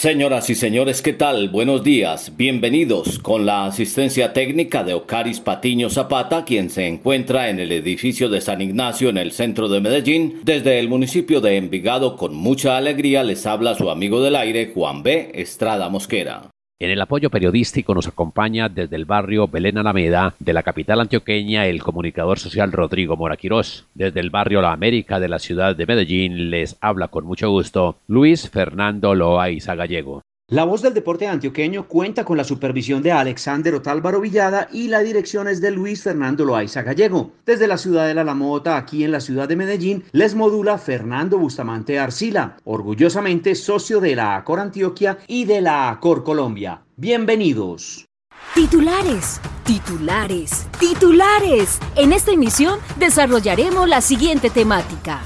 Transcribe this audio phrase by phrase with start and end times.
[0.00, 1.50] Señoras y señores, ¿qué tal?
[1.50, 7.60] Buenos días, bienvenidos con la asistencia técnica de Ocaris Patiño Zapata, quien se encuentra en
[7.60, 10.40] el edificio de San Ignacio en el centro de Medellín.
[10.42, 15.02] Desde el municipio de Envigado, con mucha alegría, les habla su amigo del aire, Juan
[15.02, 15.32] B.
[15.34, 16.48] Estrada Mosquera.
[16.82, 21.66] En el apoyo periodístico nos acompaña desde el barrio Belén Alameda de la capital antioqueña
[21.66, 23.84] el comunicador social Rodrigo Moraquirós.
[23.92, 27.98] Desde el barrio La América de la ciudad de Medellín les habla con mucho gusto
[28.08, 30.22] Luis Fernando Loaiza Gallego.
[30.50, 34.98] La voz del deporte antioqueño cuenta con la supervisión de Alexander Otálvaro Villada y la
[34.98, 37.30] dirección es de Luis Fernando Loaiza Gallego.
[37.46, 41.38] Desde la ciudad de La Lamota, aquí en la ciudad de Medellín, les modula Fernando
[41.38, 46.82] Bustamante Arcila, orgullosamente socio de la ACOR Antioquia y de la ACOR Colombia.
[46.96, 48.06] Bienvenidos.
[48.52, 51.78] Titulares, titulares, titulares.
[51.94, 55.20] En esta emisión desarrollaremos la siguiente temática.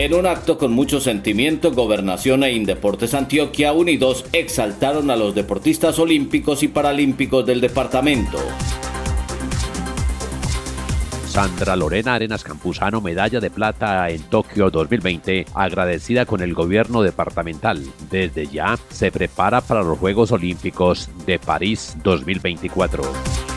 [0.00, 5.98] En un acto con mucho sentimiento, Gobernación e Indeportes Antioquia Unidos exaltaron a los deportistas
[5.98, 8.38] olímpicos y paralímpicos del departamento.
[11.26, 17.84] Sandra Lorena Arenas Campuzano, medalla de plata en Tokio 2020, agradecida con el gobierno departamental.
[18.10, 23.49] Desde ya se prepara para los Juegos Olímpicos de París 2024.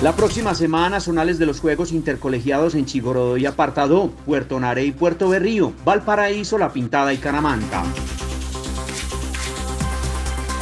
[0.00, 4.92] La próxima semana, zonales de los Juegos Intercolegiados en Chigorodó y Apartado, Puerto Nare y
[4.92, 7.82] Puerto Berrío, Valparaíso, La Pintada y Canamanta.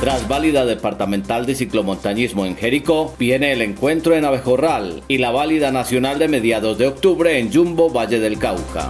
[0.00, 5.70] Tras válida departamental de ciclomontañismo en Jericó, viene el encuentro en Abejorral y la válida
[5.70, 8.88] nacional de mediados de octubre en Jumbo, Valle del Cauca.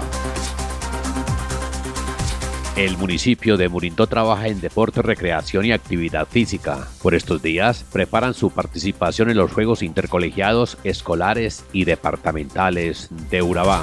[2.77, 6.87] El municipio de Murindó trabaja en deporte, recreación y actividad física.
[7.03, 13.83] Por estos días preparan su participación en los Juegos Intercolegiados Escolares y Departamentales de Urabá.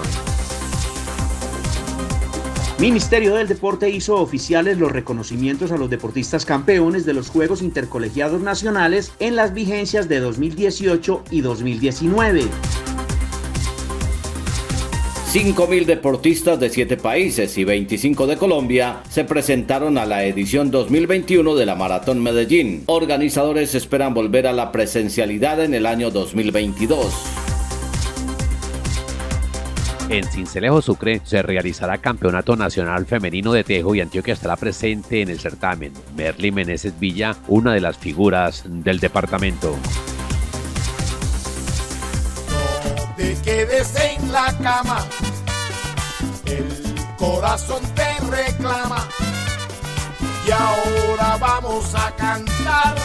[2.78, 8.42] Ministerio del Deporte hizo oficiales los reconocimientos a los deportistas campeones de los Juegos Intercolegiados
[8.42, 12.44] Nacionales en las vigencias de 2018 y 2019.
[15.34, 21.56] 5.000 deportistas de 7 países y 25 de Colombia se presentaron a la edición 2021
[21.56, 22.84] de la Maratón Medellín.
[22.86, 27.12] Organizadores esperan volver a la presencialidad en el año 2022.
[30.10, 35.30] En Cincelejo Sucre se realizará Campeonato Nacional Femenino de Tejo y Antioquia estará presente en
[35.30, 35.94] el certamen.
[36.16, 39.76] Merly Meneses Villa, una de las figuras del departamento.
[43.34, 45.06] Te quedes en la cama.
[46.46, 49.08] El corazón te reclama.
[50.48, 52.96] Y ahora vamos a cantar.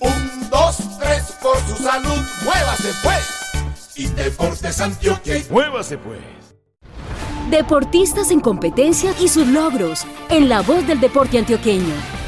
[0.00, 3.96] Un, dos, tres, por su salud, muévase pues.
[3.96, 5.42] Y Deportes Antioquia.
[5.50, 6.20] Muévase pues.
[7.50, 10.04] Deportistas en competencia y sus logros.
[10.28, 12.23] En la voz del deporte antioqueño.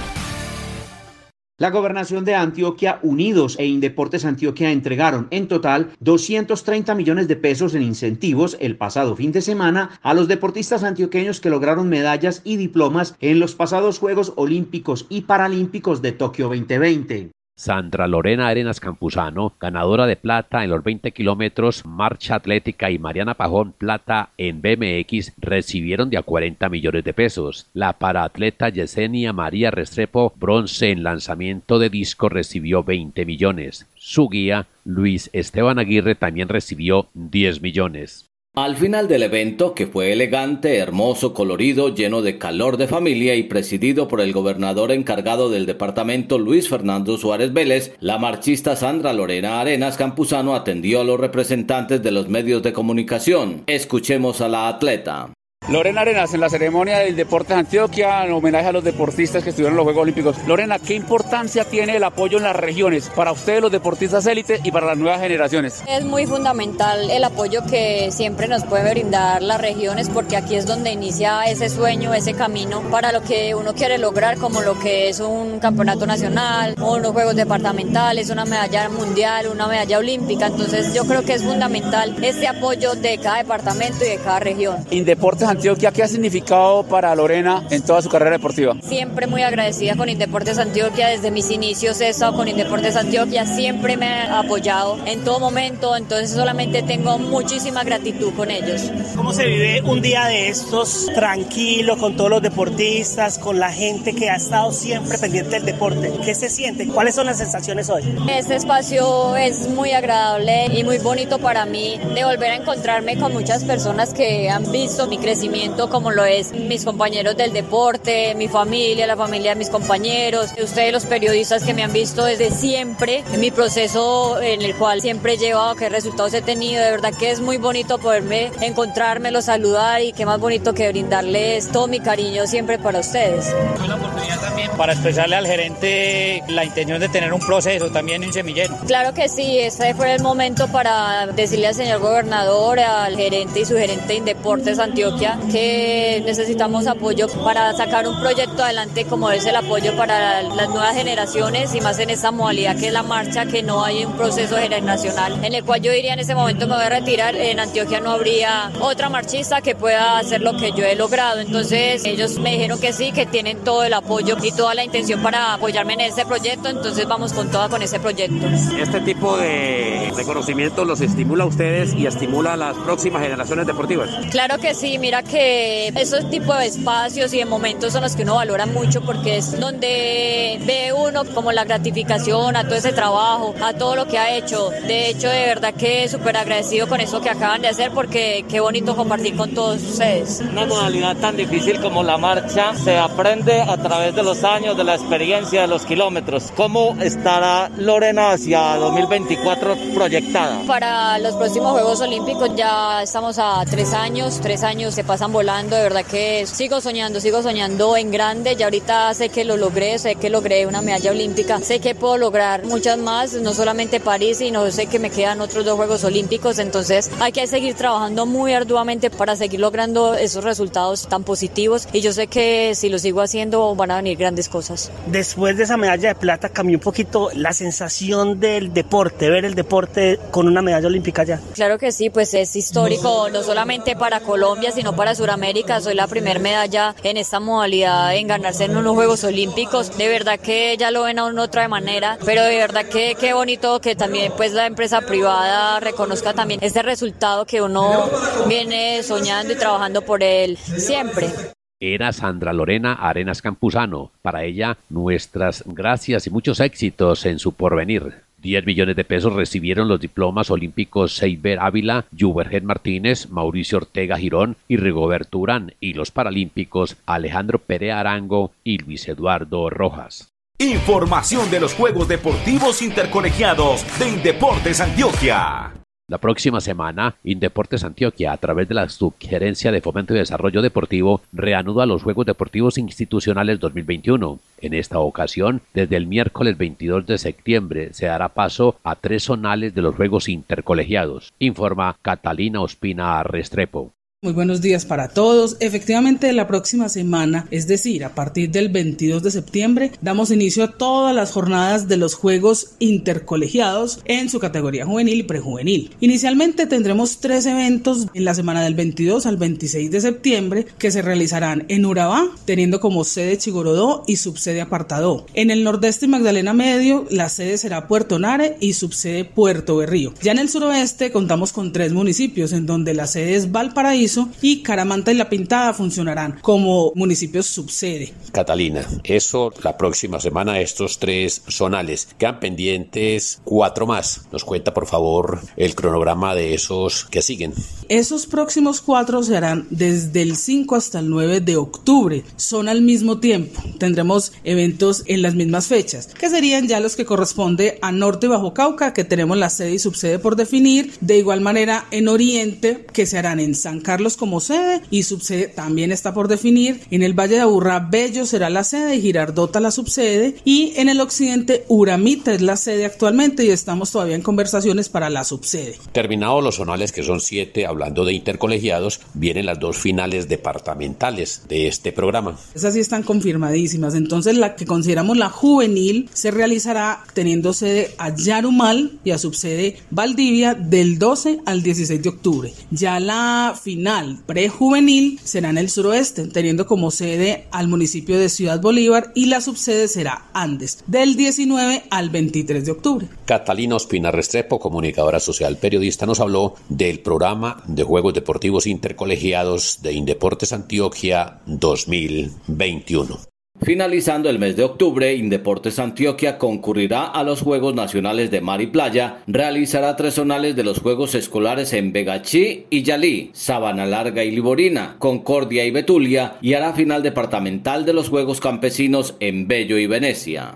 [1.59, 7.75] La gobernación de Antioquia, Unidos e Indeportes Antioquia entregaron en total 230 millones de pesos
[7.75, 12.59] en incentivos el pasado fin de semana a los deportistas antioqueños que lograron medallas y
[12.59, 17.36] diplomas en los pasados Juegos Olímpicos y Paralímpicos de Tokio 2020.
[17.57, 23.33] Sandra Lorena Arenas Campuzano, ganadora de plata en los 20 kilómetros, marcha atlética y Mariana
[23.33, 27.67] Pajón, plata en BMX, recibieron de a 40 millones de pesos.
[27.73, 33.87] La paraatleta Yesenia María Restrepo, bronce en lanzamiento de disco, recibió 20 millones.
[33.95, 38.27] Su guía, Luis Esteban Aguirre, también recibió 10 millones.
[38.59, 43.43] Al final del evento, que fue elegante, hermoso, colorido, lleno de calor de familia y
[43.43, 49.61] presidido por el gobernador encargado del departamento Luis Fernando Suárez Vélez, la marchista Sandra Lorena
[49.61, 53.63] Arenas Campuzano atendió a los representantes de los medios de comunicación.
[53.67, 55.36] Escuchemos a la atleta.
[55.69, 59.73] Lorena Arenas, en la ceremonia del Deportes Antioquia, en homenaje a los deportistas que estuvieron
[59.73, 60.37] en los Juegos Olímpicos.
[60.47, 64.71] Lorena, ¿qué importancia tiene el apoyo en las regiones para ustedes los deportistas élite y
[64.71, 65.83] para las nuevas generaciones?
[65.89, 70.67] Es muy fundamental el apoyo que siempre nos puede brindar las regiones porque aquí es
[70.67, 75.09] donde inicia ese sueño, ese camino para lo que uno quiere lograr como lo que
[75.09, 80.47] es un campeonato nacional, unos juegos departamentales, una medalla mundial, una medalla olímpica.
[80.47, 84.77] Entonces yo creo que es fundamental este apoyo de cada departamento y de cada región.
[84.93, 88.77] Indeportes Antioquia, ¿qué ha significado para Lorena en toda su carrera deportiva?
[88.83, 93.97] Siempre muy agradecida con Indeportes Antioquia, desde mis inicios he estado con Indeportes Antioquia, siempre
[93.97, 98.83] me ha apoyado en todo momento, entonces solamente tengo muchísima gratitud con ellos.
[99.17, 104.15] ¿Cómo se vive un día de estos tranquilo con todos los deportistas, con la gente
[104.15, 106.13] que ha estado siempre pendiente del deporte?
[106.23, 106.87] ¿Qué se siente?
[106.87, 108.03] ¿Cuáles son las sensaciones hoy?
[108.29, 113.33] Este espacio es muy agradable y muy bonito para mí de volver a encontrarme con
[113.33, 115.46] muchas personas que han visto mi crecimiento
[115.91, 120.93] como lo es mis compañeros del deporte, mi familia, la familia de mis compañeros, ustedes
[120.93, 125.35] los periodistas que me han visto desde siempre en mi proceso en el cual siempre
[125.35, 130.03] he llevado, qué resultados he tenido, de verdad que es muy bonito poderme encontrármelo, saludar
[130.03, 133.55] y qué más bonito que brindarles todo mi cariño siempre para ustedes.
[133.77, 138.23] Fue la oportunidad también para expresarle al gerente la intención de tener un proceso también
[138.23, 138.77] en semillero.
[138.87, 143.65] Claro que sí, este fue el momento para decirle al señor gobernador, al gerente y
[143.65, 149.47] su gerente de Deportes Antioquia que necesitamos apoyo para sacar un proyecto adelante como es
[149.47, 153.47] el apoyo para las nuevas generaciones y más en esta modalidad que es la marcha,
[153.47, 156.75] que no hay un proceso generacional en el cual yo diría en ese momento me
[156.75, 160.85] voy a retirar, en Antioquia no habría otra marchista que pueda hacer lo que yo
[160.85, 161.41] he logrado.
[161.41, 165.23] Entonces ellos me dijeron que sí, que tienen todo el apoyo y toda la intención
[165.23, 168.47] para apoyarme en este proyecto, entonces vamos con toda con ese proyecto.
[168.79, 174.09] Este tipo de reconocimiento los estimula a ustedes y estimula a las próximas generaciones deportivas.
[174.31, 178.23] Claro que sí, mira que esos tipos de espacios y de momentos son los que
[178.23, 183.55] uno valora mucho porque es donde ve uno como la gratificación a todo ese trabajo,
[183.63, 184.71] a todo lo que ha hecho.
[184.87, 188.61] De hecho, de verdad que súper agradecido con eso que acaban de hacer porque qué
[188.61, 190.43] bonito compartir con todos ustedes.
[190.51, 194.85] Una modalidad tan difícil como la marcha se aprende a través de los años, de
[194.85, 196.53] la experiencia, de los kilómetros.
[196.57, 200.61] ¿Cómo estará Lorena hacia 2024 proyectada?
[200.67, 205.77] Para los próximos Juegos Olímpicos ya estamos a tres años, tres años se pasan volando,
[205.77, 209.99] de verdad que sigo soñando, sigo soñando en grande, ya ahorita sé que lo logré,
[209.99, 214.39] sé que logré una medalla olímpica, sé que puedo lograr muchas más, no solamente París,
[214.39, 218.53] sino sé que me quedan otros dos Juegos Olímpicos, entonces hay que seguir trabajando muy
[218.53, 223.21] arduamente para seguir logrando esos resultados tan positivos y yo sé que si lo sigo
[223.21, 224.91] haciendo van a venir grandes cosas.
[225.07, 229.55] Después de esa medalla de plata cambió un poquito la sensación del deporte, ver el
[229.55, 231.41] deporte con una medalla olímpica ya.
[231.55, 235.81] Claro que sí, pues es histórico no solamente para Colombia, sino para Sudamérica.
[235.81, 239.97] Soy la primera medalla en esta modalidad en ganarse en unos Juegos Olímpicos.
[239.97, 243.81] De verdad que ya lo ven a otra manera, pero de verdad que qué bonito
[243.81, 248.09] que también pues la empresa privada reconozca también este resultado que uno
[248.49, 251.31] viene soñando y trabajando por él siempre.
[251.79, 254.11] Era Sandra Lorena Arenas Campuzano.
[254.23, 258.26] Para ella, nuestras gracias y muchos éxitos en su porvenir.
[258.47, 264.57] 10 millones de pesos recibieron los diplomas olímpicos Seiber Ávila, Jubergen Martínez, Mauricio Ortega Girón
[264.69, 270.29] y Rigoberto Urán y los paralímpicos Alejandro Pere Arango y Luis Eduardo Rojas.
[270.59, 275.86] Información de los Juegos Deportivos Intercolegiados de Indeportes Antioquia.
[276.09, 281.21] La próxima semana, Indeportes Antioquia, a través de la Subgerencia de Fomento y Desarrollo Deportivo,
[281.33, 284.39] reanuda los Juegos Deportivos Institucionales 2021.
[284.61, 289.75] En esta ocasión, desde el miércoles 22 de septiembre, se dará paso a tres zonales
[289.75, 293.96] de los Juegos Intercolegiados, informa Catalina Ospina Restrepo.
[294.27, 295.57] Muy buenos días para todos.
[295.61, 300.73] Efectivamente, la próxima semana, es decir, a partir del 22 de septiembre, damos inicio a
[300.73, 305.95] todas las jornadas de los Juegos Intercolegiados en su categoría juvenil y prejuvenil.
[306.01, 311.03] Inicialmente tendremos tres eventos en la semana del 22 al 26 de septiembre que se
[311.03, 315.27] realizarán en Urabá, teniendo como sede Chigorodó y subsede Apartadó.
[315.35, 320.15] En el nordeste y Magdalena Medio, la sede será Puerto Nare y subsede Puerto Berrío.
[320.21, 324.63] Ya en el suroeste contamos con tres municipios, en donde la sede es Valparaíso, y
[324.63, 328.13] Caramanta y La Pintada funcionarán como municipios subsede.
[328.33, 332.09] Catalina, eso la próxima semana estos tres zonales.
[332.19, 334.23] Quedan pendientes cuatro más.
[334.33, 337.53] Nos cuenta por favor el cronograma de esos que siguen.
[337.89, 342.25] Esos próximos cuatro se harán desde el 5 hasta el 9 de octubre.
[342.37, 343.63] Son al mismo tiempo.
[343.79, 348.29] Tendremos eventos en las mismas fechas, que serían ya los que corresponde a Norte y
[348.29, 350.93] Bajo Cauca, que tenemos la sede y subsede por definir.
[351.01, 355.49] De igual manera en Oriente, que se harán en San Carlos como sede y subsede
[355.49, 356.83] también está por definir.
[356.91, 360.37] En el Valle de Aburrá, Bello será la sede y Girardota la subsede.
[360.45, 365.11] Y en el occidente, Uramita es la sede actualmente y estamos todavía en conversaciones para
[365.11, 365.77] la subsede.
[365.93, 371.67] Terminados los zonales, que son siete, hablando de intercolegiados, vienen las dos finales departamentales de
[371.69, 372.39] este programa.
[372.55, 373.95] Esas sí están confirmadísimas.
[373.95, 379.79] Entonces, la que consideramos la juvenil se realizará teniendo sede a Yarumal y a subsede
[379.91, 382.53] Valdivia del 12 al 16 de octubre.
[382.71, 383.86] Ya la final
[384.27, 389.41] prejuvenil será en el suroeste, teniendo como sede al municipio de Ciudad Bolívar y la
[389.41, 393.09] subsede será Andes, del 19 al 23 de octubre.
[393.25, 399.93] Catalina Ospina Restrepo, comunicadora social periodista, nos habló del programa de Juegos Deportivos Intercolegiados de
[399.93, 403.36] Indeportes Antioquia 2021.
[403.63, 408.67] Finalizando el mes de octubre, Indeportes Antioquia concurrirá a los Juegos Nacionales de Mar y
[408.67, 414.31] Playa, realizará tres zonales de los Juegos Escolares en Vegachí y Yalí, Sabana Larga y
[414.31, 419.87] Liborina, Concordia y Betulia, y hará final departamental de los Juegos Campesinos en Bello y
[419.87, 420.55] Venecia.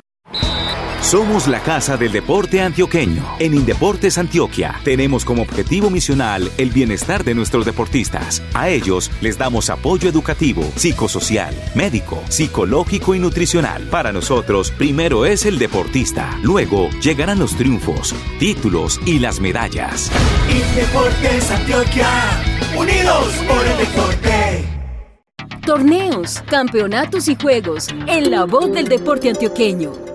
[1.02, 3.24] Somos la Casa del Deporte Antioqueño.
[3.40, 8.42] En Indeportes Antioquia tenemos como objetivo misional el bienestar de nuestros deportistas.
[8.54, 13.88] A ellos les damos apoyo educativo, psicosocial, médico, psicológico y nutricional.
[13.90, 16.38] Para nosotros, primero es el deportista.
[16.42, 20.12] Luego llegarán los triunfos, títulos y las medallas.
[20.48, 22.08] Indeportes Antioquia,
[22.76, 24.64] unidos por el deporte.
[25.64, 30.10] Torneos, campeonatos y juegos en la voz del deporte antioqueño.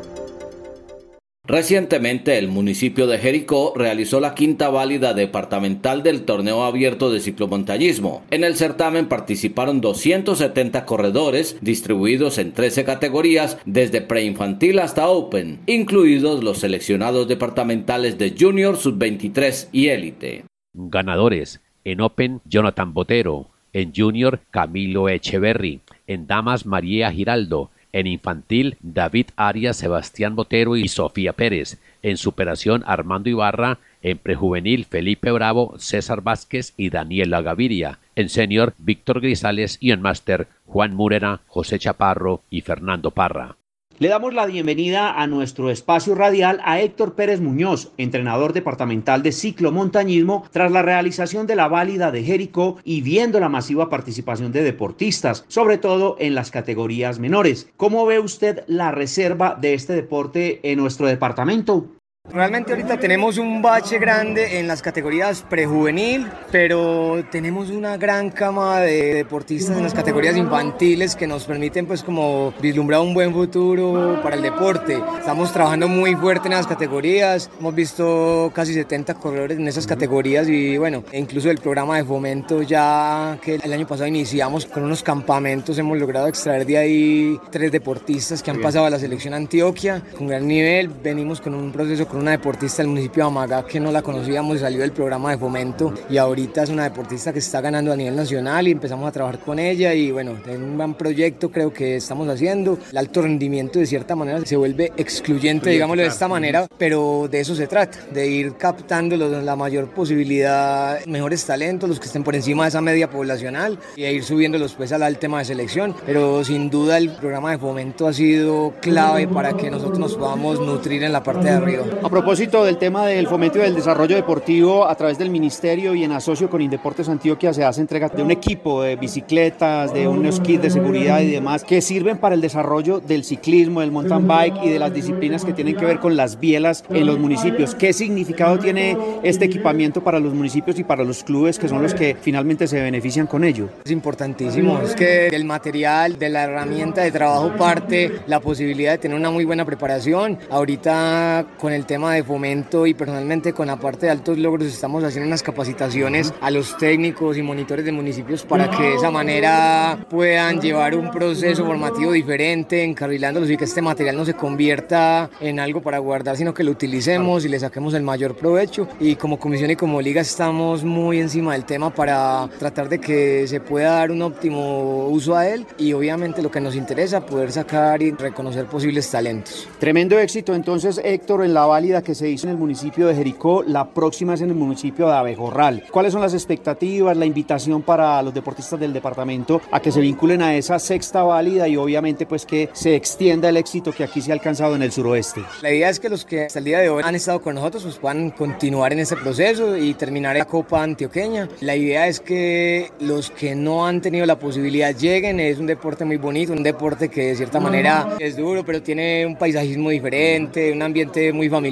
[1.47, 8.23] Recientemente el municipio de Jericó realizó la quinta válida departamental del torneo abierto de ciclomontañismo.
[8.31, 16.43] En el certamen participaron 270 corredores distribuidos en 13 categorías desde preinfantil hasta Open, incluidos
[16.43, 20.45] los seleccionados departamentales de Junior, Sub-23 y Élite.
[20.73, 28.75] Ganadores en Open Jonathan Botero, en Junior Camilo Echeverry, en Damas María Giraldo, en infantil,
[28.81, 31.79] David Arias, Sebastián Botero y Sofía Pérez.
[32.03, 33.79] En superación, Armando Ibarra.
[34.01, 37.99] En prejuvenil, Felipe Bravo, César Vázquez y Daniela Gaviria.
[38.17, 43.55] En senior, Víctor Grisales y en máster, Juan Murena, José Chaparro y Fernando Parra.
[43.97, 49.31] Le damos la bienvenida a nuestro espacio radial a Héctor Pérez Muñoz, entrenador departamental de
[49.31, 54.63] ciclomontañismo, tras la realización de la válida de Jericó y viendo la masiva participación de
[54.63, 57.69] deportistas, sobre todo en las categorías menores.
[57.77, 61.87] ¿Cómo ve usted la reserva de este deporte en nuestro departamento?
[62.31, 68.79] Realmente ahorita tenemos un bache grande en las categorías prejuvenil, pero tenemos una gran cama
[68.79, 74.19] de deportistas en las categorías infantiles que nos permiten pues como vislumbrar un buen futuro
[74.23, 75.01] para el deporte.
[75.19, 80.49] Estamos trabajando muy fuerte en las categorías, hemos visto casi 70 corredores en esas categorías
[80.49, 85.03] y bueno, incluso el programa de fomento ya que el año pasado iniciamos con unos
[85.03, 90.01] campamentos, hemos logrado extraer de ahí tres deportistas que han pasado a la selección Antioquia
[90.17, 93.91] con gran nivel, venimos con un proceso una deportista del municipio de Amagá que no
[93.91, 97.61] la conocíamos y salió del programa de fomento y ahorita es una deportista que está
[97.61, 100.93] ganando a nivel nacional y empezamos a trabajar con ella y bueno, es un gran
[100.95, 102.77] proyecto creo que estamos haciendo.
[102.91, 107.39] El alto rendimiento de cierta manera se vuelve excluyente, digámoslo de esta manera, pero de
[107.39, 112.35] eso se trata, de ir captando la mayor posibilidad, mejores talentos, los que estén por
[112.35, 116.69] encima de esa media poblacional y ir subiéndolos pues al tema de selección, pero sin
[116.69, 121.11] duda el programa de fomento ha sido clave para que nosotros nos podamos nutrir en
[121.11, 121.83] la parte de arriba.
[122.05, 126.03] A propósito del tema del fomento y del desarrollo deportivo, a través del ministerio y
[126.03, 130.39] en asocio con Indeportes Antioquia se hace entrega de un equipo de bicicletas, de unos
[130.39, 134.65] kits de seguridad y demás que sirven para el desarrollo del ciclismo, del mountain bike
[134.65, 137.73] y de las disciplinas que tienen que ver con las bielas en los municipios.
[137.73, 141.95] ¿Qué significado tiene este equipamiento para los municipios y para los clubes que son los
[141.95, 143.69] que finalmente se benefician con ello?
[143.83, 148.99] Es importantísimo, es que del material, de la herramienta de trabajo parte la posibilidad de
[148.99, 150.37] tener una muy buena preparación.
[150.51, 154.67] Ahorita con el tema tema de fomento y personalmente con la parte de altos logros
[154.67, 159.11] estamos haciendo unas capacitaciones a los técnicos y monitores de municipios para que de esa
[159.11, 165.29] manera puedan llevar un proceso formativo diferente, encarrilándolos y que este material no se convierta
[165.39, 168.89] en algo para guardar, sino que lo utilicemos y le saquemos el mayor provecho.
[168.99, 173.47] Y como comisión y como liga estamos muy encima del tema para tratar de que
[173.47, 177.53] se pueda dar un óptimo uso a él y obviamente lo que nos interesa, poder
[177.53, 179.69] sacar y reconocer posibles talentos.
[179.79, 183.61] Tremendo éxito entonces Héctor en la válida que se hizo en el municipio de Jericó,
[183.61, 185.83] la próxima es en el municipio de Abejorral.
[185.91, 190.41] ¿Cuáles son las expectativas, la invitación para los deportistas del departamento a que se vinculen
[190.41, 194.31] a esa sexta válida y obviamente pues que se extienda el éxito que aquí se
[194.31, 195.41] ha alcanzado en el suroeste?
[195.61, 197.83] La idea es que los que hasta el día de hoy han estado con nosotros
[197.83, 201.49] pues puedan continuar en ese proceso y terminar la Copa Antioqueña.
[201.59, 206.05] La idea es que los que no han tenido la posibilidad lleguen, es un deporte
[206.05, 210.71] muy bonito, un deporte que de cierta manera es duro, pero tiene un paisajismo diferente,
[210.71, 211.64] un ambiente muy familiar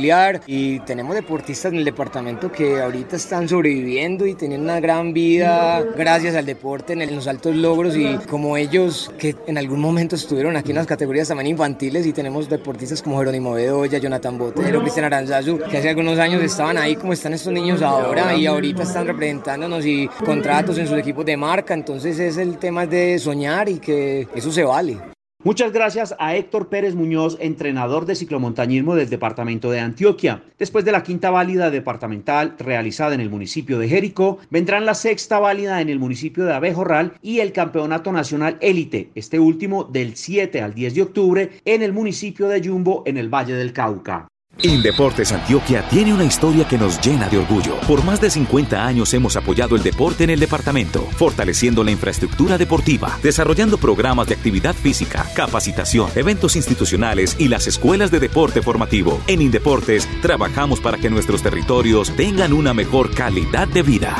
[0.48, 5.82] y tenemos deportistas en el departamento que ahorita están sobreviviendo y teniendo una gran vida
[5.96, 10.58] gracias al deporte en los altos logros y como ellos que en algún momento estuvieron
[10.58, 15.06] aquí en las categorías también infantiles y tenemos deportistas como Jerónimo Bedoya, Jonathan Botero, Cristian
[15.06, 19.06] Aranzazu, que hace algunos años estaban ahí como están estos niños ahora y ahorita están
[19.06, 23.78] representándonos y contratos en sus equipos de marca, entonces es el tema de soñar y
[23.78, 25.13] que eso se vale.
[25.46, 30.42] Muchas gracias a Héctor Pérez Muñoz, entrenador de ciclomontañismo del departamento de Antioquia.
[30.58, 35.40] Después de la quinta válida departamental realizada en el municipio de Jericó, vendrán la sexta
[35.40, 40.62] válida en el municipio de Abejorral y el campeonato nacional élite, este último del 7
[40.62, 44.30] al 10 de octubre en el municipio de Yumbo en el Valle del Cauca.
[44.62, 47.80] Indeportes Antioquia tiene una historia que nos llena de orgullo.
[47.88, 52.58] Por más de 50 años hemos apoyado el deporte en el departamento, fortaleciendo la infraestructura
[52.58, 59.22] deportiva, desarrollando programas de actividad física, capacitación, eventos institucionales y las escuelas de deporte formativo.
[59.28, 64.16] En Indeportes trabajamos para que nuestros territorios tengan una mejor calidad de vida.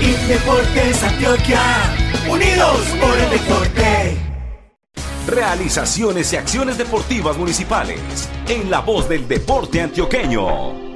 [0.00, 1.60] Indeportes Antioquia,
[2.28, 4.29] unidos por el deporte.
[5.26, 8.28] Realizaciones y acciones deportivas municipales.
[8.48, 10.89] En la voz del deporte antioqueño.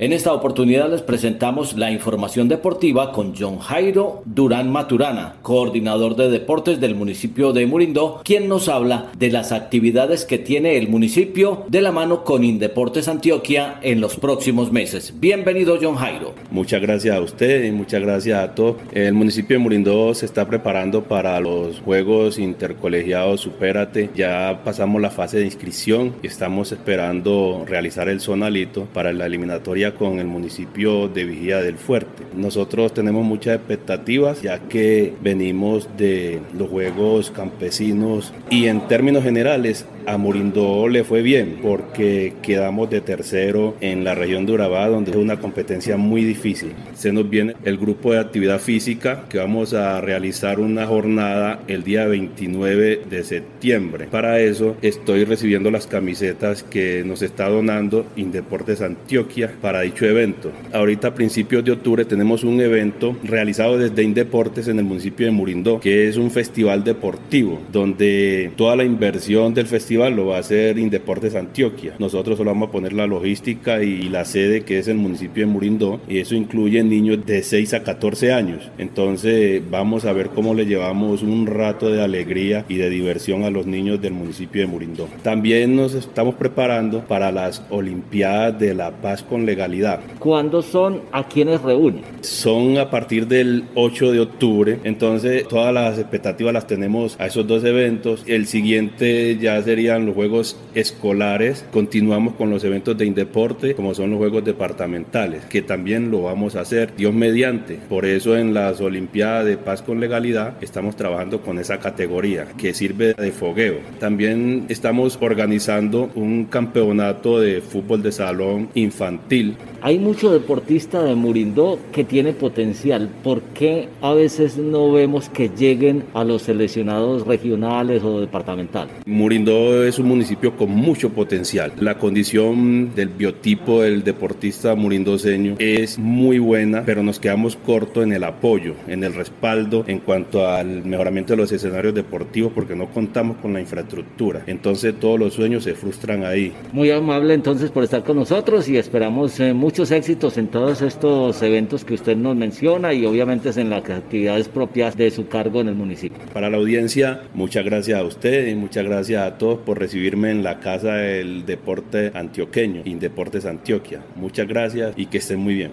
[0.00, 6.30] En esta oportunidad les presentamos la información deportiva con John Jairo Durán Maturana, coordinador de
[6.30, 11.64] deportes del municipio de Murindó, quien nos habla de las actividades que tiene el municipio
[11.68, 15.12] de la mano con Indeportes Antioquia en los próximos meses.
[15.20, 16.32] Bienvenido John Jairo.
[16.50, 18.76] Muchas gracias a usted y muchas gracias a todos.
[18.92, 24.08] El municipio de Murindó se está preparando para los Juegos Intercolegiados Supérate.
[24.14, 29.89] Ya pasamos la fase de inscripción y estamos esperando realizar el zonalito para la eliminatoria
[29.94, 32.24] con el municipio de Vigía del Fuerte.
[32.34, 39.86] Nosotros tenemos muchas expectativas ya que venimos de los Juegos Campesinos y en términos generales
[40.06, 45.10] a Murindó le fue bien porque quedamos de tercero en la región de Urabá donde
[45.10, 46.72] es una competencia muy difícil.
[46.94, 51.84] Se nos viene el grupo de actividad física que vamos a realizar una jornada el
[51.84, 54.08] día 29 de septiembre.
[54.10, 60.52] Para eso estoy recibiendo las camisetas que nos está donando Indeportes Antioquia para dicho evento.
[60.72, 65.32] Ahorita a principios de octubre tenemos un evento realizado desde Indeportes en el municipio de
[65.32, 70.40] Murindó que es un festival deportivo donde toda la inversión del festival lo va a
[70.40, 71.94] hacer Indeportes Antioquia.
[71.98, 75.52] Nosotros solo vamos a poner la logística y la sede que es el municipio de
[75.52, 78.70] Murindó y eso incluye niños de 6 a 14 años.
[78.78, 83.50] Entonces vamos a ver cómo le llevamos un rato de alegría y de diversión a
[83.50, 85.08] los niños del municipio de Murindó.
[85.22, 90.00] También nos estamos preparando para las Olimpiadas de la Paz con Legalidad.
[90.18, 91.02] ¿Cuándo son?
[91.12, 92.02] ¿A quiénes reúnen?
[92.22, 94.78] Son a partir del 8 de octubre.
[94.84, 98.24] Entonces todas las expectativas las tenemos a esos dos eventos.
[98.26, 101.66] El siguiente ya sería los juegos escolares.
[101.72, 106.56] Continuamos con los eventos de Indeporte, como son los juegos departamentales, que también lo vamos
[106.56, 107.74] a hacer, Dios mediante.
[107.74, 112.72] Por eso en las Olimpiadas de Paz con Legalidad estamos trabajando con esa categoría que
[112.72, 113.76] sirve de fogueo.
[113.98, 119.49] También estamos organizando un campeonato de fútbol de salón infantil.
[119.58, 119.69] Bye.
[119.82, 123.08] Hay mucho deportista de Murindó que tiene potencial.
[123.22, 128.94] ¿Por qué a veces no vemos que lleguen a los seleccionados regionales o departamentales?
[129.06, 131.72] Murindó es un municipio con mucho potencial.
[131.80, 138.12] La condición del biotipo del deportista murindoseño es muy buena, pero nos quedamos cortos en
[138.12, 142.90] el apoyo, en el respaldo en cuanto al mejoramiento de los escenarios deportivos porque no
[142.90, 144.42] contamos con la infraestructura.
[144.46, 146.52] Entonces todos los sueños se frustran ahí.
[146.72, 151.40] Muy amable entonces por estar con nosotros y esperamos eh, muchos éxitos en todos estos
[151.42, 155.68] eventos que usted nos menciona y obviamente en las actividades propias de su cargo en
[155.68, 156.18] el municipio.
[156.32, 160.42] Para la audiencia, muchas gracias a usted y muchas gracias a todos por recibirme en
[160.42, 164.02] la Casa del Deporte Antioqueño, Indeportes Antioquia.
[164.16, 165.70] Muchas gracias y que estén muy bien.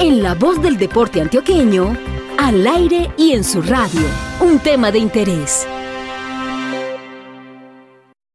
[0.00, 1.96] En la voz del deporte antioqueño,
[2.36, 4.00] al aire y en su radio,
[4.40, 5.68] un tema de interés.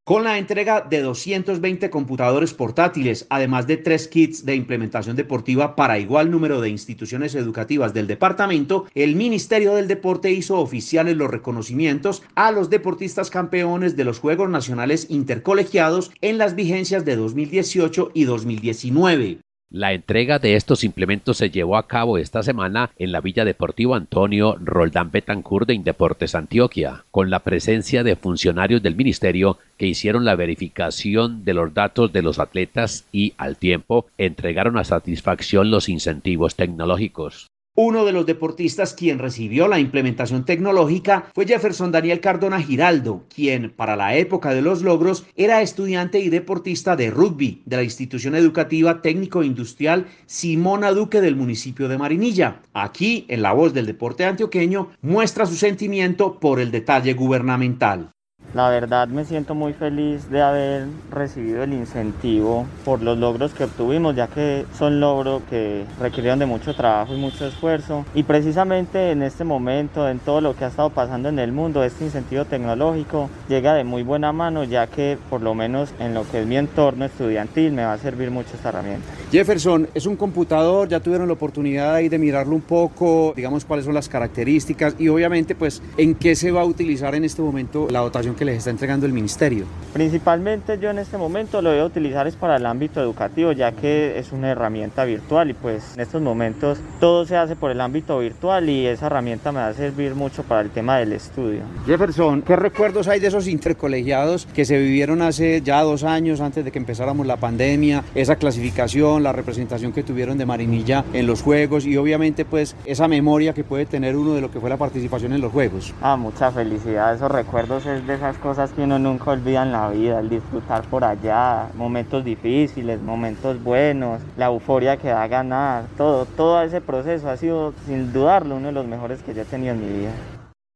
[0.10, 6.00] Con la entrega de 220 computadores portátiles, además de tres kits de implementación deportiva para
[6.00, 12.24] igual número de instituciones educativas del departamento, el Ministerio del Deporte hizo oficiales los reconocimientos
[12.34, 18.24] a los deportistas campeones de los Juegos Nacionales Intercolegiados en las vigencias de 2018 y
[18.24, 19.42] 2019.
[19.72, 23.98] La entrega de estos implementos se llevó a cabo esta semana en la Villa Deportiva
[23.98, 30.26] Antonio Roldán Betancourt de Indeportes Antioquia, con la presencia de funcionarios del ministerio que hicieron
[30.26, 35.88] la verificación de los datos de los atletas y, al tiempo, entregaron a satisfacción los
[35.88, 37.52] incentivos tecnológicos.
[37.82, 43.72] Uno de los deportistas quien recibió la implementación tecnológica fue Jefferson Daniel Cardona Giraldo, quien
[43.72, 48.36] para la época de los logros era estudiante y deportista de rugby de la institución
[48.36, 52.60] educativa técnico industrial Simona Duque del municipio de Marinilla.
[52.74, 58.12] Aquí, en la voz del deporte antioqueño, muestra su sentimiento por el detalle gubernamental.
[58.56, 63.66] La verdad me siento muy feliz de haber recibido el incentivo por los logros que
[63.66, 68.06] obtuvimos, ya que son logros que requirieron de mucho trabajo y mucho esfuerzo.
[68.16, 71.84] Y precisamente en este momento, en todo lo que ha estado pasando en el mundo,
[71.84, 76.28] este incentivo tecnológico llega de muy buena mano, ya que por lo menos en lo
[76.28, 79.06] que es mi entorno estudiantil me va a servir mucho esta herramienta.
[79.32, 83.86] Jefferson, es un computador, ya tuvieron la oportunidad ahí de mirarlo un poco, digamos cuáles
[83.86, 87.88] son las características y obviamente pues en qué se va a utilizar en este momento
[87.92, 89.66] la dotación que les está entregando el ministerio?
[89.94, 93.74] Principalmente yo en este momento lo voy a utilizar es para el ámbito educativo, ya
[93.74, 97.82] que es una herramienta virtual y pues en estos momentos todo se hace por el
[97.82, 101.64] ámbito virtual y esa herramienta me va a servir mucho para el tema del estudio.
[101.86, 106.64] Jefferson, ¿qué recuerdos hay de esos intercolegiados que se vivieron hace ya dos años antes
[106.64, 108.06] de que empezáramos la pandemia?
[108.16, 113.10] Esa clasificación, la representación que tuvieron de Marinilla en los Juegos y obviamente pues esa
[113.10, 115.94] memoria que puede tener uno de lo que fue la participación en los Juegos.
[116.02, 119.90] Ah, mucha felicidad, esos recuerdos es de esas cosas que uno nunca olvida en la
[119.90, 126.26] vida, el disfrutar por allá, momentos difíciles, momentos buenos, la euforia que da ganar, todo,
[126.26, 129.74] todo ese proceso ha sido sin dudarlo uno de los mejores que yo he tenido
[129.74, 130.12] en mi vida.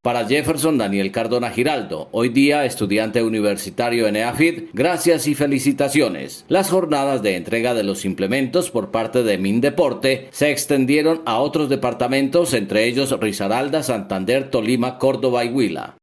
[0.02, 6.46] Para Jefferson Daniel Cardona Giraldo, hoy día estudiante universitario en EAFID, gracias y felicitaciones.
[6.50, 11.70] Las jornadas de entrega de los implementos por parte de Mindeporte se extendieron a otros
[11.70, 15.96] departamentos, entre ellos Risaralda, Santander, Tolima, Córdoba y Huila.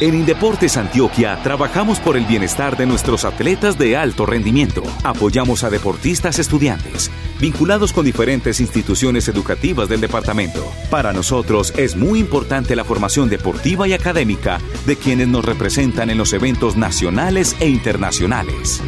[0.00, 4.82] En Indeportes Antioquia trabajamos por el bienestar de nuestros atletas de alto rendimiento.
[5.04, 10.64] Apoyamos a deportistas estudiantes, vinculados con diferentes instituciones educativas del departamento.
[10.90, 16.16] Para nosotros es muy importante la formación deportiva y académica de quienes nos representan en
[16.16, 18.80] los eventos nacionales e internacionales.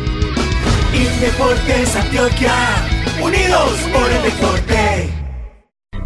[0.94, 2.54] Indeportes Antioquia,
[3.22, 5.21] unidos por el deporte.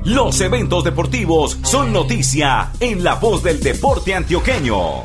[0.06, 5.02] Los eventos deportivos son noticia en la voz del deporte antioqueño.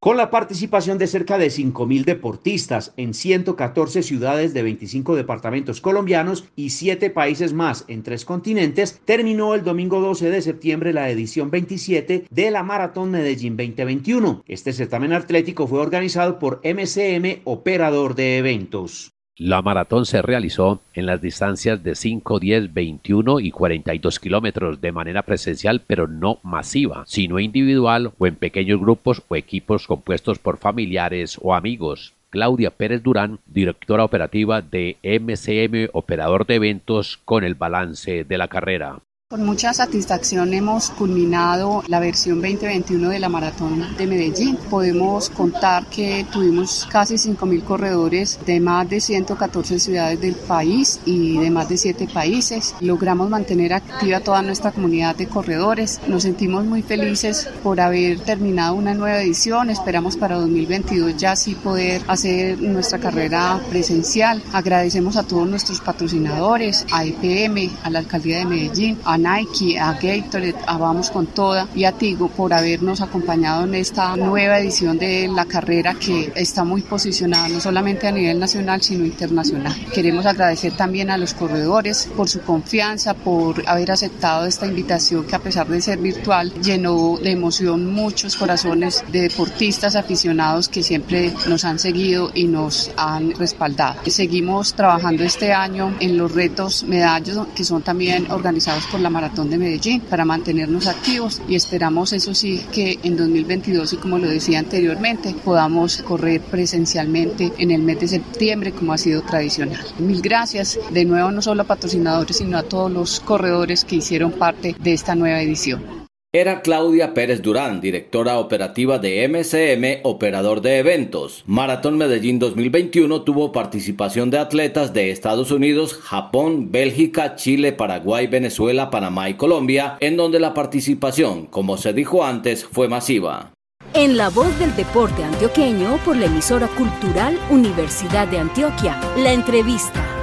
[0.00, 6.46] Con la participación de cerca de 5.000 deportistas en 114 ciudades de 25 departamentos colombianos
[6.56, 11.50] y 7 países más en tres continentes, terminó el domingo 12 de septiembre la edición
[11.50, 14.44] 27 de la Maratón Medellín 2021.
[14.46, 19.12] Este certamen atlético fue organizado por MCM, operador de eventos.
[19.42, 24.92] La maratón se realizó en las distancias de 5, 10, 21 y 42 kilómetros de
[24.92, 30.58] manera presencial pero no masiva, sino individual o en pequeños grupos o equipos compuestos por
[30.58, 32.12] familiares o amigos.
[32.28, 38.48] Claudia Pérez Durán, directora operativa de MCM Operador de Eventos, con el balance de la
[38.48, 38.98] carrera.
[39.30, 44.56] Con mucha satisfacción hemos culminado la versión 2021 de la Maratón de Medellín.
[44.68, 51.38] Podemos contar que tuvimos casi 5.000 corredores de más de 114 ciudades del país y
[51.38, 52.74] de más de 7 países.
[52.80, 56.00] Logramos mantener activa toda nuestra comunidad de corredores.
[56.08, 59.70] Nos sentimos muy felices por haber terminado una nueva edición.
[59.70, 64.42] Esperamos para 2022 ya sí poder hacer nuestra carrera presencial.
[64.52, 69.92] Agradecemos a todos nuestros patrocinadores, a EPM, a la Alcaldía de Medellín, a Nike, a
[69.92, 74.98] Gatorade, a Vamos con Toda y a Tigo por habernos acompañado en esta nueva edición
[74.98, 79.74] de la carrera que está muy posicionada no solamente a nivel nacional sino internacional.
[79.94, 85.36] Queremos agradecer también a los corredores por su confianza, por haber aceptado esta invitación que
[85.36, 91.32] a pesar de ser virtual llenó de emoción muchos corazones de deportistas aficionados que siempre
[91.48, 94.00] nos han seguido y nos han respaldado.
[94.06, 99.50] Seguimos trabajando este año en los retos medallos que son también organizados por la Maratón
[99.50, 104.28] de Medellín para mantenernos activos y esperamos eso sí que en 2022 y como lo
[104.28, 109.84] decía anteriormente podamos correr presencialmente en el mes de septiembre como ha sido tradicional.
[109.98, 114.32] Mil gracias de nuevo no solo a patrocinadores sino a todos los corredores que hicieron
[114.32, 115.99] parte de esta nueva edición.
[116.32, 121.42] Era Claudia Pérez Durán, directora operativa de MCM, operador de eventos.
[121.44, 128.90] Maratón Medellín 2021 tuvo participación de atletas de Estados Unidos, Japón, Bélgica, Chile, Paraguay, Venezuela,
[128.90, 133.50] Panamá y Colombia, en donde la participación, como se dijo antes, fue masiva.
[133.92, 140.19] En la voz del deporte antioqueño por la emisora cultural Universidad de Antioquia, la entrevista.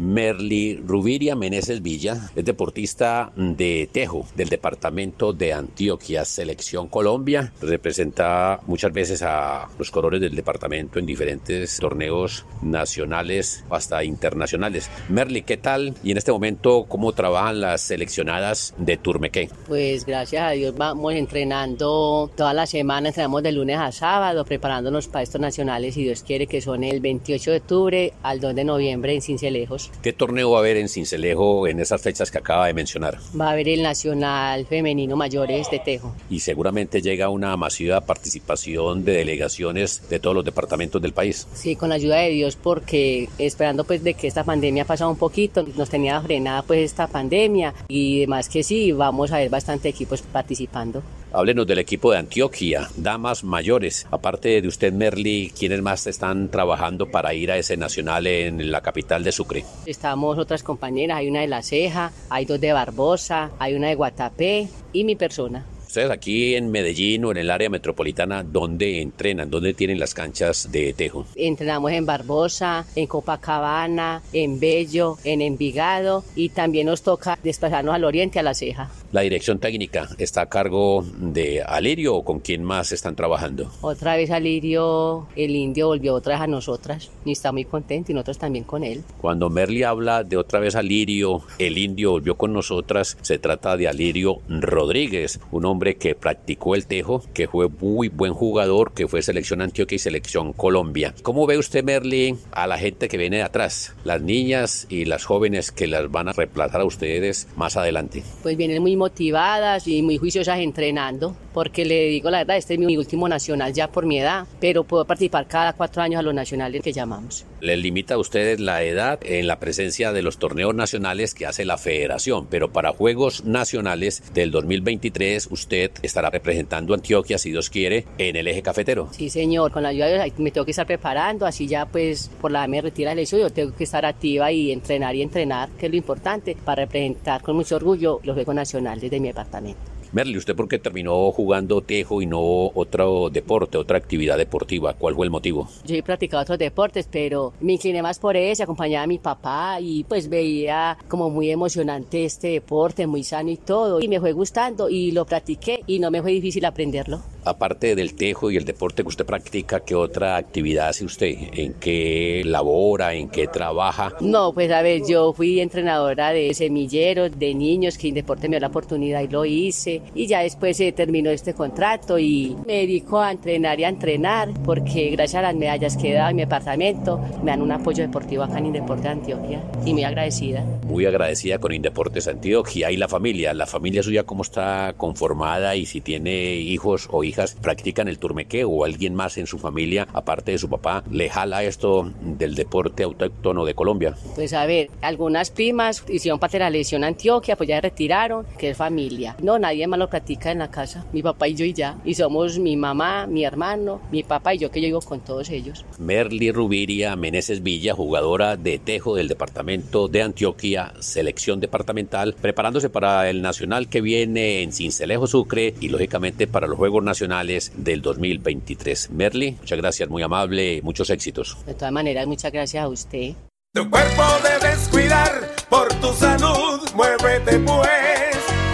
[0.00, 7.52] Merly Rubiria Meneses Villa es deportista de Tejo, del departamento de Antioquia, Selección Colombia.
[7.60, 14.90] Representa muchas veces a los colores del departamento en diferentes torneos nacionales hasta internacionales.
[15.10, 15.94] Merly, ¿qué tal?
[16.02, 19.50] Y en este momento, ¿cómo trabajan las seleccionadas de Turmequé?
[19.68, 25.08] Pues gracias a Dios vamos entrenando toda la semana, entrenamos de lunes a sábado, preparándonos
[25.08, 28.64] para estos nacionales, y Dios quiere, que son el 28 de octubre al 2 de
[28.64, 29.89] noviembre en Cincelejos.
[30.02, 33.18] ¿Qué torneo va a haber en Cincelejo en esas fechas que acaba de mencionar?
[33.38, 36.14] Va a haber el Nacional Femenino Mayores de Tejo.
[36.30, 41.46] Y seguramente llega una masiva participación de delegaciones de todos los departamentos del país.
[41.52, 45.18] Sí, con la ayuda de Dios, porque esperando pues de que esta pandemia pasado un
[45.18, 49.88] poquito, nos tenía frenada pues esta pandemia y demás que sí, vamos a ver bastante
[49.88, 51.02] equipos participando.
[51.32, 54.04] Háblenos del equipo de Antioquia, damas mayores.
[54.10, 58.80] Aparte de usted, Merly, ¿quiénes más están trabajando para ir a ese nacional en la
[58.80, 59.64] capital de Sucre?
[59.86, 63.94] Estamos otras compañeras, hay una de La Ceja, hay dos de Barbosa, hay una de
[63.94, 65.64] Guatapé y mi persona.
[65.90, 69.50] Ustedes aquí en Medellín o en el área metropolitana, ¿dónde entrenan?
[69.50, 71.26] ¿Dónde tienen las canchas de tejo?
[71.34, 78.04] Entrenamos en Barbosa, en Copacabana, en Bello, en Envigado y también nos toca desplazarnos al
[78.04, 78.88] oriente, a La Ceja.
[79.10, 83.72] ¿La dirección técnica está a cargo de Alirio o con quién más están trabajando?
[83.80, 88.14] Otra vez Alirio, el indio volvió otra vez a nosotras y está muy contento y
[88.14, 89.02] nosotros también con él.
[89.20, 93.88] Cuando Merly habla de otra vez Alirio, el indio volvió con nosotras, se trata de
[93.88, 99.22] Alirio Rodríguez, un hombre que practicó el tejo, que fue muy buen jugador, que fue
[99.22, 101.14] selección Antioquia y selección Colombia.
[101.22, 105.24] ¿Cómo ve usted, Merly, a la gente que viene de atrás, las niñas y las
[105.24, 108.22] jóvenes que las van a reemplazar a ustedes más adelante?
[108.42, 112.80] Pues vienen muy motivadas y muy juiciosas entrenando, porque le digo la verdad, este es
[112.80, 116.34] mi último nacional ya por mi edad, pero puedo participar cada cuatro años a los
[116.34, 117.44] nacionales que llamamos.
[117.60, 121.64] Les limita a ustedes la edad en la presencia de los torneos nacionales que hace
[121.64, 127.70] la federación, pero para Juegos Nacionales del 2023 usted estará representando a Antioquia, si Dios
[127.70, 129.08] quiere, en el eje cafetero.
[129.12, 132.30] Sí, señor, con la ayuda de Dios me tengo que estar preparando, así ya pues
[132.40, 135.86] por la me retira el yo tengo que estar activa y entrenar y entrenar, que
[135.86, 139.99] es lo importante, para representar con mucho orgullo los Juegos Nacionales desde mi departamento.
[140.12, 142.40] Merly, ¿usted por qué terminó jugando tejo y no
[142.74, 144.94] otro deporte, otra actividad deportiva?
[144.94, 145.68] ¿Cuál fue el motivo?
[145.86, 149.78] Yo he practicado otros deportes, pero me incliné más por ese, acompañaba a mi papá
[149.80, 154.00] y pues veía como muy emocionante este deporte, muy sano y todo.
[154.00, 157.22] Y me fue gustando y lo practiqué y no me fue difícil aprenderlo.
[157.44, 161.34] Aparte del tejo y el deporte que usted practica, ¿qué otra actividad hace usted?
[161.54, 163.14] ¿En qué labora?
[163.14, 164.12] ¿En qué trabaja?
[164.20, 168.56] No, pues a ver, yo fui entrenadora de semilleros, de niños, que en deporte me
[168.56, 169.99] dio la oportunidad y lo hice.
[170.14, 174.50] Y ya después se terminó este contrato y me dedico a entrenar y a entrenar,
[174.64, 178.02] porque gracias a las medallas que he dado en mi departamento, me dan un apoyo
[178.02, 179.62] deportivo acá en Indeporte Antioquia.
[179.84, 180.64] Y muy agradecida.
[180.84, 183.54] Muy agradecida con Indeportes Antioquia y la familia.
[183.54, 187.56] ¿La familia suya cómo está conformada y si tiene hijos o hijas?
[187.60, 191.62] practican el turmeque o alguien más en su familia, aparte de su papá, le jala
[191.62, 194.14] esto del deporte autóctono de Colombia?
[194.34, 198.70] Pues a ver, algunas primas hicieron parte de la lesión Antioquia, pues ya retiraron, que
[198.70, 199.36] es familia.
[199.42, 201.98] No, nadie más lo practica en la casa, mi papá y yo y ya.
[202.04, 205.50] Y somos mi mamá, mi hermano, mi papá y yo que yo vivo con todos
[205.50, 205.84] ellos.
[205.98, 213.28] Merly Rubiria Meneses Villa, jugadora de Tejo del departamento de Antioquia, selección departamental, preparándose para
[213.28, 219.10] el nacional que viene en Cincelejo Sucre y lógicamente para los Juegos Nacionales del 2023.
[219.10, 221.58] Merly, muchas gracias, muy amable, muchos éxitos.
[221.66, 223.34] De todas maneras, muchas gracias a usted.
[223.72, 227.89] Tu cuerpo debes cuidar por tu salud, muévete pues.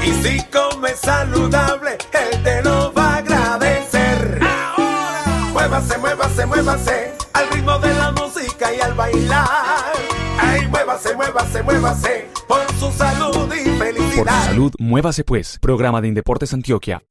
[0.07, 4.41] Y si comes saludable, él te lo va a agradecer.
[4.41, 9.47] Ahora, muévase, muévase, muévase, al ritmo de la música y al bailar.
[10.39, 14.25] Ay, muévase, muévase, muévase, por su salud y felicidad.
[14.25, 15.59] Por su salud, muévase pues.
[15.61, 17.03] Programa de Indeportes Antioquia.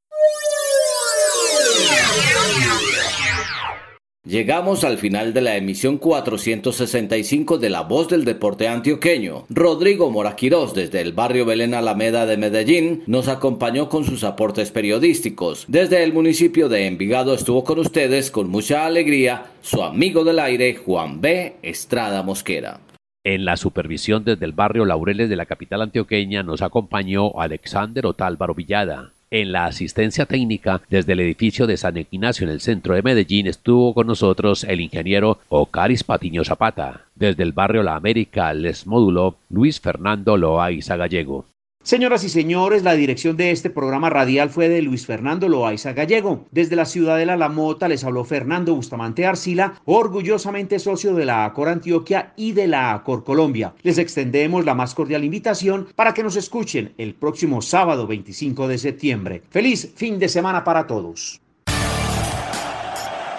[4.26, 9.46] Llegamos al final de la emisión 465 de La Voz del Deporte Antioqueño.
[9.50, 15.66] Rodrigo Moraquirós, desde el barrio Belén Alameda de Medellín, nos acompañó con sus aportes periodísticos.
[15.68, 20.74] Desde el municipio de Envigado estuvo con ustedes con mucha alegría su amigo del aire
[20.74, 21.58] Juan B.
[21.62, 22.80] Estrada Mosquera.
[23.24, 28.56] En la supervisión desde el barrio Laureles de la capital antioqueña nos acompañó Alexander Otálvaro
[28.56, 29.15] Villada.
[29.36, 33.48] En la asistencia técnica desde el edificio de San Ignacio en el centro de Medellín
[33.48, 37.02] estuvo con nosotros el ingeniero Ocaris Patiño Zapata.
[37.16, 41.44] Desde el barrio La América les moduló Luis Fernando Loaiza Gallego.
[41.86, 46.48] Señoras y señores, la dirección de este programa radial fue de Luis Fernando Loaiza Gallego.
[46.50, 51.46] Desde la ciudad de La Lamota les habló Fernando Bustamante Arcila, orgullosamente socio de la
[51.46, 53.76] ACOR Antioquia y de la ACOR Colombia.
[53.84, 58.80] Les extendemos la más cordial invitación para que nos escuchen el próximo sábado 25 de
[58.80, 59.44] septiembre.
[59.52, 61.40] Feliz fin de semana para todos.